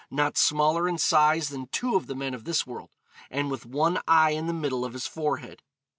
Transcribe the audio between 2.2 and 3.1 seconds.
of this world,'